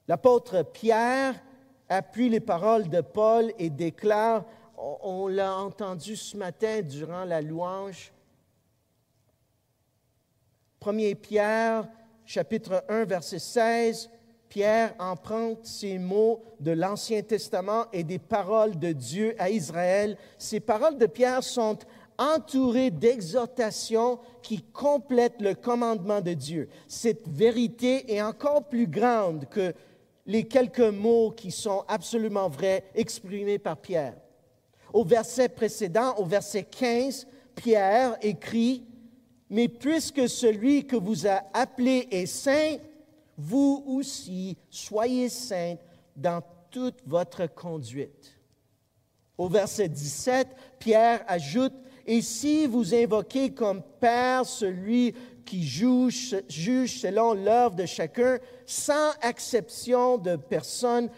[0.08, 1.40] L'apôtre Pierre
[1.88, 4.44] appuie les paroles de Paul et déclare
[4.78, 8.12] on, l'a entendu ce matin durant la louange.
[10.84, 11.88] 1 Pierre,
[12.24, 14.10] chapitre 1, verset 16,
[14.48, 20.16] Pierre emprunte ces mots de l'Ancien Testament et des paroles de Dieu à Israël.
[20.38, 21.78] Ces paroles de Pierre sont
[22.16, 26.68] entouré d'exhortations qui complètent le commandement de Dieu.
[26.88, 29.74] Cette vérité est encore plus grande que
[30.26, 34.14] les quelques mots qui sont absolument vrais exprimés par Pierre.
[34.92, 38.84] Au verset précédent, au verset 15, Pierre écrit,
[39.50, 42.76] Mais puisque celui que vous a appelé est saint,
[43.36, 45.76] vous aussi soyez saints
[46.16, 48.38] dans toute votre conduite.
[49.36, 51.74] Au verset 17, Pierre ajoute,
[52.06, 55.14] Et si vous invoquez comme Père celui
[55.44, 61.08] qui juge, selon l'œuvre de chacun, sans exception de personne,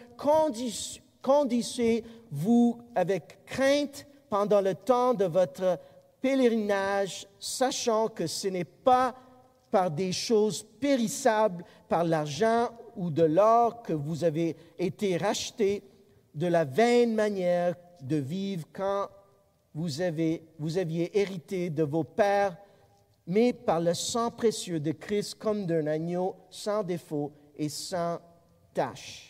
[1.22, 5.78] condissez-vous avec crainte pendant le temps de votre
[6.20, 9.14] pèlerinage, sachant que ce n'est pas
[9.70, 15.82] par des choses périssables, par l'argent ou de l'or que vous avez été rachetés
[16.34, 19.08] de la vaine manière de vivre quand
[19.74, 22.56] vous, avez, vous aviez hérité de vos pères,
[23.26, 28.18] mais par le sang précieux de Christ comme d'un agneau sans défaut et sans
[28.74, 29.30] tache.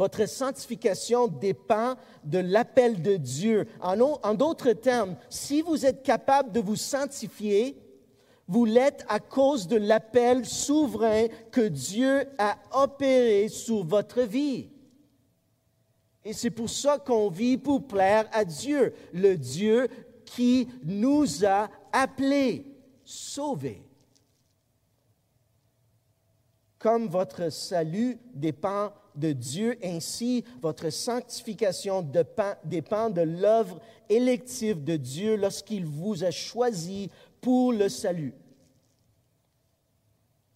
[0.00, 1.94] Votre sanctification dépend
[2.24, 3.66] de l'appel de Dieu.
[3.82, 7.76] En, d'autres termes, si vous êtes capable de vous sanctifier,
[8.48, 14.70] vous l'êtes à cause de l'appel souverain que Dieu a opéré sur votre vie.
[16.24, 19.86] Et c'est pour ça qu'on vit pour plaire à Dieu, le Dieu
[20.24, 22.64] qui nous a appelés,
[23.04, 23.82] sauvés.
[26.78, 32.02] Comme votre salut dépend de Dieu, ainsi votre sanctification
[32.64, 38.34] dépend de l'œuvre élective de Dieu lorsqu'il vous a choisi pour le salut.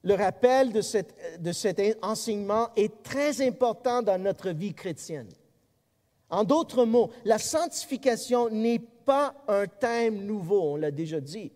[0.02, 5.30] Le rappel de, cet enseignement est très important dans notre vie chrétienne.
[6.28, 11.52] En d'autres mots, la sanctification n'est pas un thème nouveau, on l'a déjà dit.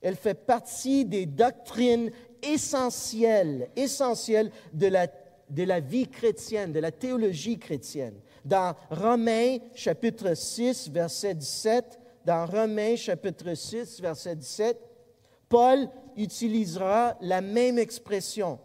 [0.00, 2.10] Elle fait partie des doctrines
[2.42, 5.06] essentielles, essentielles de la,
[5.52, 8.14] de la vie chrétienne, de la théologie chrétienne.
[8.44, 14.78] Dans Romains chapitre 6, verset 17, dans Romains chapitre 6, verset 17,
[15.48, 18.58] Paul utilisera la même expression.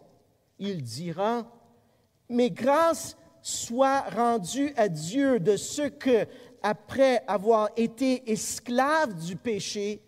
[0.58, 1.46] Il dira,
[2.30, 6.26] mais grâce soit rendue à Dieu de ce que,
[6.62, 10.02] après avoir été esclave du péché,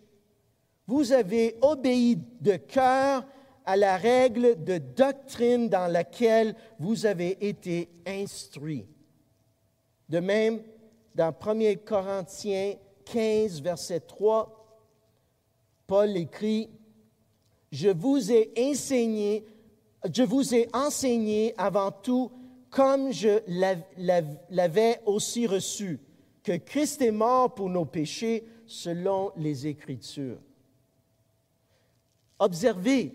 [0.87, 3.23] vous avez obéi de cœur
[3.65, 8.87] à la règle de doctrine dans laquelle vous avez été instruit.
[10.09, 10.61] De même,
[11.15, 14.57] dans 1 Corinthiens 15, verset 3,
[15.87, 16.69] Paul écrit,
[17.71, 19.45] Je vous ai enseigné,
[20.13, 22.31] je vous ai enseigné avant tout,
[22.69, 23.39] comme je
[24.49, 25.99] l'avais aussi reçu,
[26.43, 30.39] que Christ est mort pour nos péchés selon les Écritures.
[32.39, 33.13] Observez,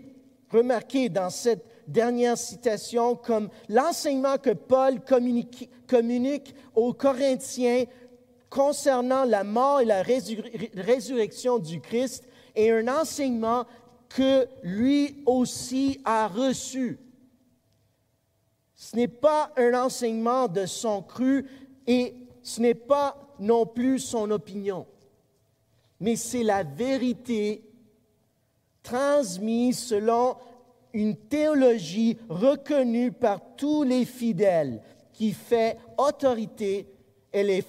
[0.51, 7.85] remarquez dans cette dernière citation comme l'enseignement que Paul communique, aux Corinthiens
[8.49, 13.65] concernant la mort et la résurrection du Christ est un enseignement
[14.09, 16.99] que lui aussi a reçu.
[18.75, 21.45] Ce n'est pas un enseignement de son cru
[21.87, 24.85] et ce n'est pas non plus son opinion,
[25.99, 27.66] mais c'est la vérité
[28.87, 30.37] transmise selon
[30.93, 34.81] une théologie reconnue par tous les fidèles
[35.11, 36.87] qui fait autorité
[37.33, 37.67] elle est,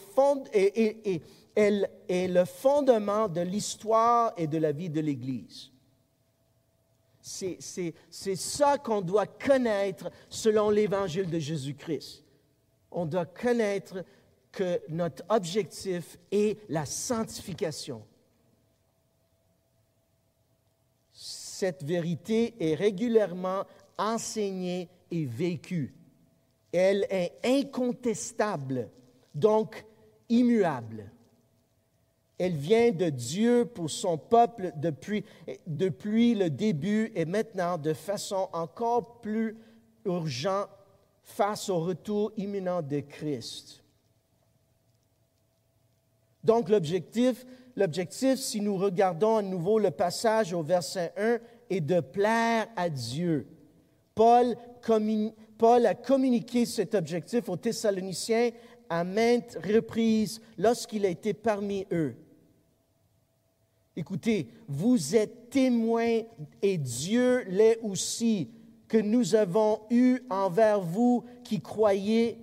[1.57, 5.73] et, le fondement de l'histoire et de la vie de l'Église.
[7.21, 12.25] C'est ça qu'on doit connaître selon l'Évangile de Jésus-Christ.
[12.91, 14.05] On doit connaître
[14.53, 18.03] que notre objectif est la sanctification.
[21.59, 23.65] Cette vérité est régulièrement
[23.99, 25.93] enseignée et vécue.
[26.71, 28.89] Elle est incontestable
[29.35, 29.85] donc
[30.29, 31.11] immuable.
[32.39, 35.25] Elle vient de Dieu pour son peuple depuis,
[35.67, 39.57] depuis le début et maintenant de façon encore plus
[40.05, 40.69] urgente
[41.25, 43.83] face au retour imminent de Christ.
[46.45, 47.45] Donc l'objectif,
[47.79, 51.39] l'objectif, si nous regardons à nouveau le passage au verset 1,
[51.71, 53.47] est de plaire à Dieu.
[54.15, 54.57] Paul,
[55.87, 58.51] a communiqué cet objectif aux Thessaloniciens
[58.91, 62.17] à maintes reprises lorsqu'il a été parmi eux.
[63.95, 66.23] Écoutez, vous êtes témoins,
[66.63, 68.51] et Dieu l'est aussi,
[68.89, 72.39] que nous avons eu envers vous qui croyez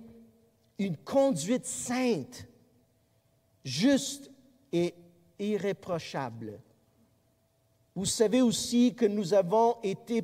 [0.78, 2.46] une conduite sainte,
[3.64, 4.30] juste
[4.72, 4.94] et
[5.38, 6.60] irréprochable.
[7.94, 10.22] Vous savez aussi que nous avons été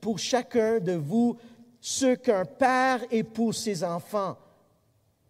[0.00, 1.36] pour chacun de vous
[1.80, 4.36] ce qu'un père est pour ses enfants,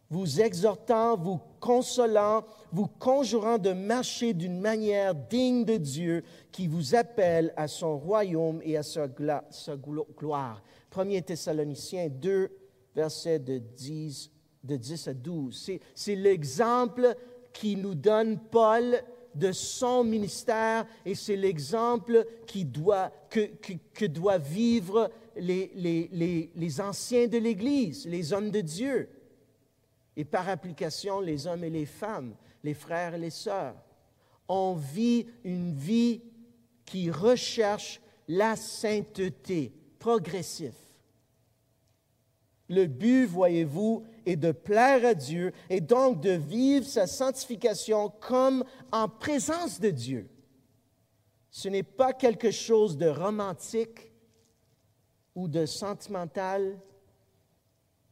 [0.09, 6.96] vous exhortant, vous consolant, vous conjurant de marcher d'une manière digne de Dieu qui vous
[6.96, 10.62] appelle à son royaume et à sa, gloire.
[10.96, 12.51] 1 Thessaloniciens 2,
[12.96, 14.30] versets de 10,
[14.64, 15.70] de 10 à 12.
[15.94, 17.14] C'est l'exemple
[17.53, 19.03] qui nous donne Paul
[19.34, 23.51] de son ministère et c'est l'exemple qui doit, que,
[23.94, 29.09] que, doivent vivre les, les, les, anciens de l'Église, les hommes de Dieu,
[30.16, 32.34] et par application les hommes et les femmes,
[32.64, 33.76] les frères et les sœurs.
[34.48, 36.22] On vit une vie
[36.84, 40.74] qui recherche la sainteté progressive.
[42.68, 48.64] Le but, voyez-vous, est de plaire à Dieu et donc de vivre sa sanctification comme
[48.93, 50.28] en présence de Dieu.
[51.51, 54.12] Ce n'est pas quelque chose de romantique
[55.35, 56.78] ou de sentimental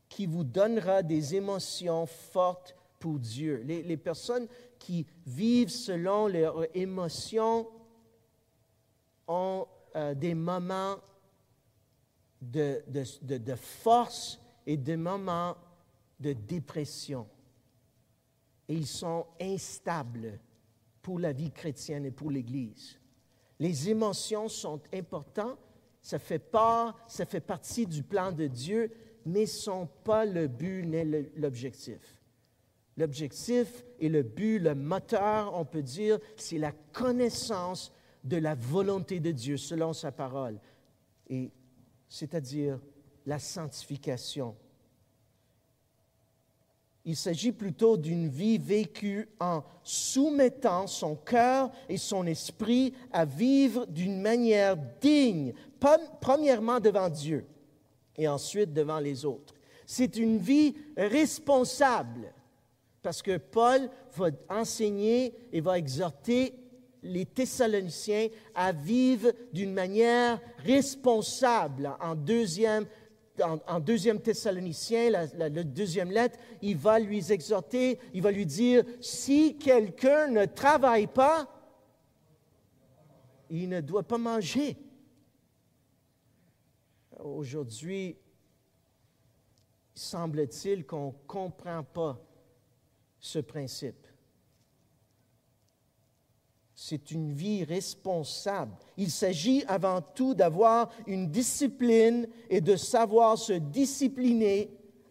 [0.08, 3.62] qui vous donnera des émotions fortes pour Dieu.
[3.64, 4.48] Les, personnes
[4.78, 7.68] qui vivent selon leurs émotions
[9.28, 10.96] ont euh, des moments
[12.40, 15.56] de, de force et des moments
[16.20, 17.26] de dépression.
[18.68, 20.38] Et ils sont instables
[21.02, 22.98] pour la vie chrétienne et pour l'Église.
[23.58, 25.58] Les émotions sont importantes,
[26.00, 28.92] ça fait part, ça fait partie du plan de Dieu,
[29.24, 31.02] mais ne sont pas le but ni
[31.36, 32.18] l'objectif.
[32.96, 37.92] L'objectif et le but, le moteur, on peut dire, c'est la connaissance
[38.24, 40.58] de la volonté de Dieu selon sa parole,
[41.28, 41.50] et
[42.08, 42.80] c'est-à-dire
[43.26, 44.56] la sanctification.
[47.08, 53.86] Il s'agit plutôt d'une vie vécue en soumettant son cœur et son esprit à vivre
[53.86, 55.54] d'une manière digne,
[56.20, 57.46] premièrement devant Dieu
[58.14, 59.54] et ensuite devant les autres.
[59.86, 62.30] C'est une vie responsable
[63.00, 66.52] parce que Paul va enseigner et va exhorter
[67.02, 72.84] les Thessaloniciens à vivre d'une manière responsable en deuxième
[73.42, 79.56] en, deuxième Thessaloniciens, la, deuxième lettre, il va lui exhorter, il va lui dire, si
[79.56, 81.48] quelqu'un ne travaille pas,
[83.50, 84.76] il ne doit pas manger.
[87.20, 88.16] Aujourd'hui,
[89.94, 92.18] semble-t-il qu'on ne comprend pas
[93.18, 94.07] ce principe.
[96.80, 98.70] C'est une vie responsable.
[98.96, 104.70] Il s'agit avant tout d'avoir une discipline et de savoir se discipliner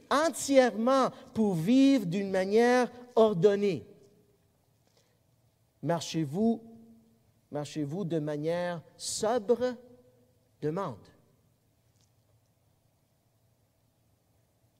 [0.09, 3.85] entièrement pour vivre d'une manière ordonnée.
[5.83, 6.63] Marchez-vous,
[7.51, 9.75] marchez-vous de manière sobre
[10.61, 11.05] Demande.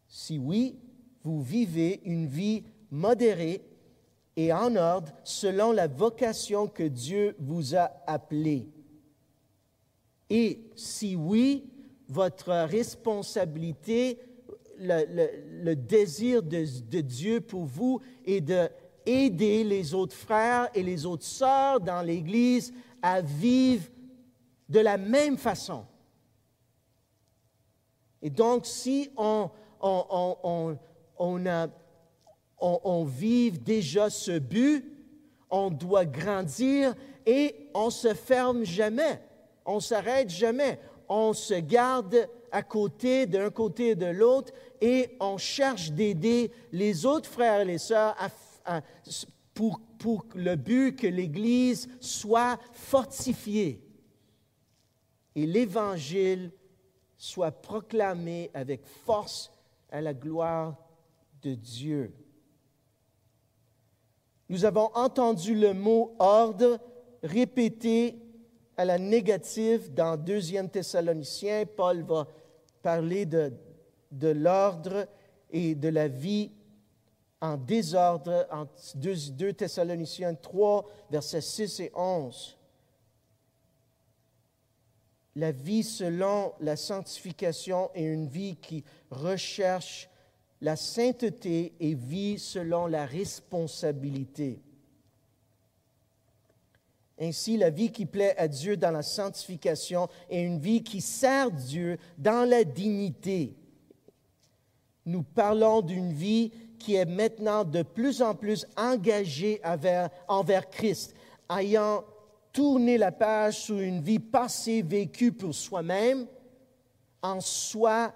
[0.07, 0.79] Si oui,
[1.21, 3.61] vous vivez une vie modérée
[4.37, 8.69] et en ordre selon la vocation que Dieu vous a appelé.
[10.29, 11.65] Et si oui,
[12.07, 14.19] votre responsabilité,
[14.79, 21.79] le, désir de, Dieu pour vous est d'aider les autres frères et les autres sœurs
[21.79, 22.71] dans l'Église
[23.01, 23.89] à vivre
[24.69, 25.83] de la même façon.
[28.21, 29.49] Et donc, si on
[31.47, 31.67] a
[32.59, 34.85] on, on vive déjà ce but,
[35.49, 36.93] on doit grandir
[37.25, 39.21] et on se ferme jamais,
[39.65, 40.79] on s'arrête jamais,
[41.09, 47.05] on se garde à côté d'un côté et de l'autre et on cherche d'aider les
[47.05, 48.15] autres frères et les sœurs
[49.53, 53.81] pour, pour le but que l'Église soit fortifiée
[55.35, 56.51] et l'Évangile
[57.17, 59.51] soit proclamé avec force
[59.91, 60.75] à la gloire
[61.41, 62.13] de Dieu.
[64.49, 66.79] Nous avons entendu le mot ordre
[67.21, 68.21] répété
[68.77, 71.65] à la négative dans 2 Thessaloniciens.
[71.65, 72.27] Paul va
[72.81, 73.51] parler de,
[74.21, 75.07] l'ordre
[75.49, 76.51] et de la vie
[77.41, 82.57] en désordre en 2, Thessaloniciens 3, versets 6 et 11.
[85.35, 90.09] La vie selon la sanctification est une vie qui recherche
[90.61, 94.59] la sainteté et vit selon la responsabilité.
[97.19, 101.51] Ainsi, la vie qui plaît à Dieu dans la sanctification est une vie qui sert
[101.51, 103.55] Dieu dans la dignité.
[105.05, 111.15] Nous parlons d'une vie qui est maintenant de plus en plus engagé envers, envers Christ,
[111.49, 112.03] ayant
[112.53, 116.27] tourné la page sur une vie passée vécue pour soi-même,
[117.21, 118.13] en soi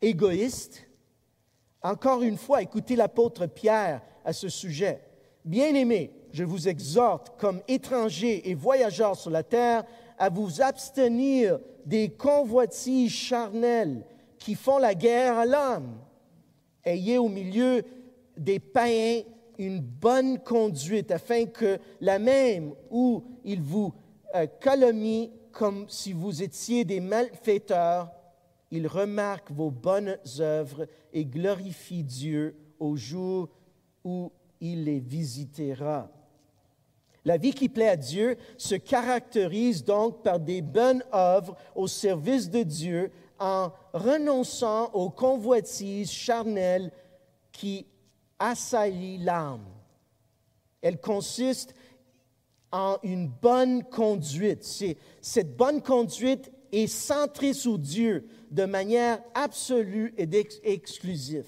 [0.00, 0.85] égoïste.
[1.86, 4.98] Encore une fois, écoutez l'apôtre Pierre à ce sujet.
[5.44, 9.84] Bien-aimés, je vous exhorte, comme étrangers et voyageurs sur la terre,
[10.18, 14.04] à vous abstenir des convoitises charnelles
[14.36, 15.98] qui font la guerre à l'homme.
[16.84, 17.84] Ayez au milieu
[18.36, 19.22] des païens
[19.56, 23.94] une bonne conduite, afin que la même où ils vous
[24.34, 28.10] euh, calomnient comme si vous étiez des malfaiteurs,
[28.70, 33.48] ils remarquent vos bonnes œuvres et glorifient Dieu au jour
[34.04, 36.10] où il les visitera.
[37.24, 42.48] La vie qui plaît à Dieu se caractérise donc par des bonnes œuvres au service
[42.48, 46.92] de Dieu en renonçant aux convoitises charnelles
[47.50, 47.86] qui
[48.38, 49.66] assaillent l'âme.
[50.80, 51.74] Elle consiste
[52.70, 54.64] en une bonne conduite.
[55.20, 60.28] Cette bonne conduite est centrée sur Dieu de manière absolue et
[60.64, 61.46] exclusive.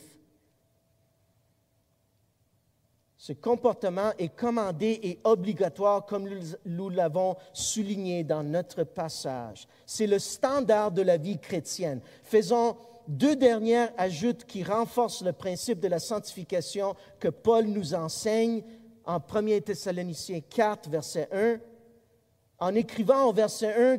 [3.17, 6.31] Ce comportement est commandé et obligatoire comme
[6.65, 9.67] nous l'avons souligné dans notre passage.
[9.85, 12.01] C'est le standard de la vie chrétienne.
[12.23, 12.77] Faisons
[13.09, 18.63] deux dernières ajoutes qui renforcent le principe de la sanctification que Paul nous enseigne
[19.05, 21.59] en 1 Thessaloniciens 4, verset 1.
[22.61, 23.99] En écrivant au verset 1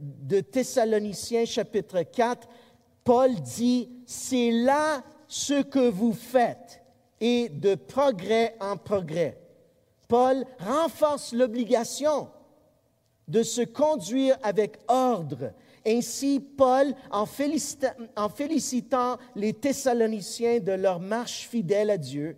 [0.00, 2.48] de Thessaloniciens chapitre 4,
[3.04, 6.82] Paul dit, c'est là ce que vous faites
[7.20, 9.38] et de progrès en progrès.
[10.08, 12.28] Paul renforce l'obligation
[13.28, 15.52] de se conduire avec ordre.
[15.86, 17.26] Ainsi, Paul, en
[18.16, 22.36] en félicitant, les Thessaloniciens de leur marche fidèle à Dieu,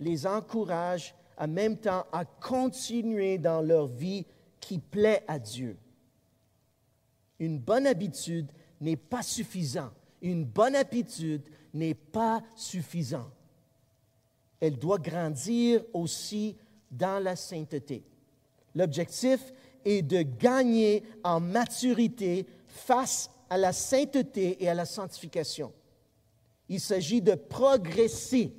[0.00, 4.26] les encourage en même temps à continuer dans leur vie
[4.60, 5.76] qui plaît à Dieu.
[7.38, 9.90] Une bonne habitude n'est pas suffisant.
[10.22, 11.42] Une bonne habitude
[11.74, 13.30] n'est pas suffisant
[14.60, 16.56] elle doit grandir aussi
[16.90, 18.04] dans la sainteté.
[18.74, 19.52] L'objectif
[19.84, 25.72] est de gagner en maturité face à la sainteté et à la sanctification.
[26.68, 28.52] Il s'agit de progresser,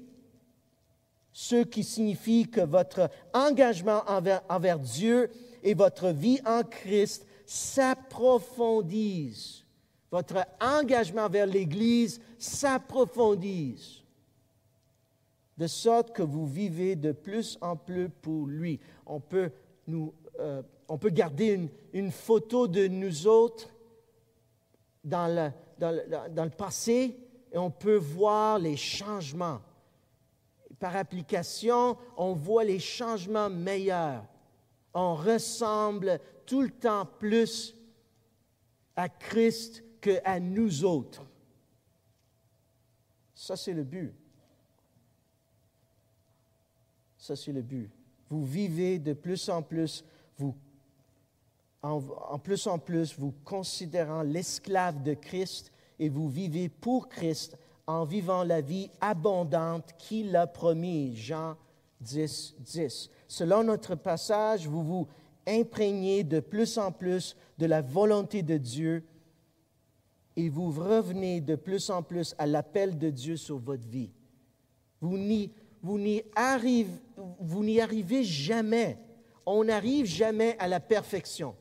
[1.33, 5.29] ce qui signifie que votre engagement envers, envers Dieu
[5.61, 9.65] et votre vie en Christ s'approfondissent.
[10.11, 14.03] Votre engagement vers l'Église s'approfondisse
[15.57, 18.79] de sorte que vous vivez de plus en plus pour lui.
[19.05, 19.51] On peut,
[19.87, 23.69] nous, euh, on peut garder une, une, photo de nous autres
[25.03, 27.17] dans le, dans, le, dans le passé
[27.51, 29.59] et on peut voir les changements.
[30.79, 34.23] Par application, on voit les changements meilleurs.
[34.93, 37.75] On ressemble tout le temps plus
[38.95, 41.23] à Christ qu'à nous autres.
[43.35, 44.15] Ça, c'est le but.
[47.19, 47.91] Ça, c'est le but.
[48.29, 50.03] Vous vivez de plus en plus,
[50.37, 50.55] vous,
[51.83, 58.05] en, plus en plus, vous considérant l'esclave de Christ et vous vivez pour Christ en
[58.05, 61.15] vivant la vie abondante qu'il a promis.
[61.15, 61.57] Jean
[62.01, 63.09] 10, 10.
[63.27, 65.07] Selon notre passage, vous vous
[65.47, 69.03] imprégnez de plus en plus de la volonté de Dieu
[70.35, 74.11] et vous revenez de plus en plus à l'appel de Dieu sur votre vie.
[75.01, 75.97] Vous n'y vous
[77.63, 78.97] n'y arrivez, jamais.
[79.45, 81.55] On n'arrive jamais à la perfection.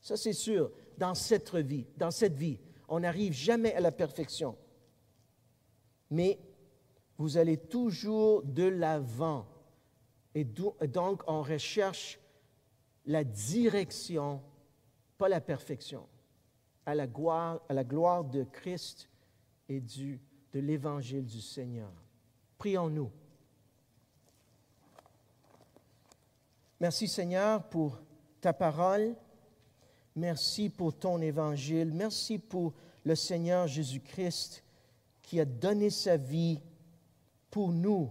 [0.00, 2.58] Ça, c'est sûr, dans cette vie, dans cette vie.
[2.88, 4.56] On n'arrive jamais à la perfection.
[6.10, 6.38] Mais
[7.18, 9.46] vous allez toujours de l'avant.
[10.34, 12.19] Et donc, on recherche
[13.06, 14.42] la direction,
[15.18, 16.06] pas la perfection,
[16.86, 19.08] à la gloire, à la gloire de Christ
[19.68, 20.20] et du,
[20.52, 21.90] de l'Évangile du Seigneur.
[22.58, 23.10] Prions-nous.
[26.80, 27.98] Merci Seigneur pour
[28.40, 29.14] ta parole.
[30.16, 31.92] Merci pour ton évangile.
[31.92, 32.72] Merci pour
[33.04, 34.64] le Seigneur Jésus-Christ
[35.22, 36.60] qui a donné sa vie
[37.50, 38.10] pour nous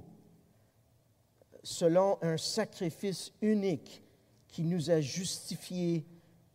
[1.63, 4.01] selon un sacrifice unique
[4.49, 6.05] qui nous a justifiés.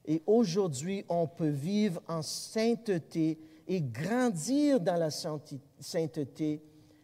[0.05, 6.63] Et aujourd'hui, on peut vivre en sainteté et grandir dans la sainteté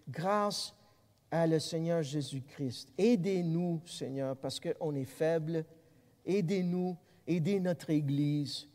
[0.09, 0.75] grâce
[1.31, 2.93] à le Seigneur Jésus-Christ.
[2.99, 5.65] Aidez-nous, Seigneur, parce qu'on est faible.
[6.27, 8.69] Aidez-nous, aidez notre Église.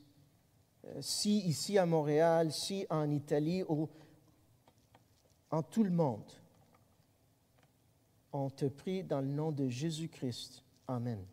[0.86, 3.90] Euh, si ici à Montréal, si en Italie, ou
[5.52, 6.32] en tout le monde,
[8.38, 10.62] On te prie dans le nom de Jésus-Christ.
[10.90, 11.26] Amen.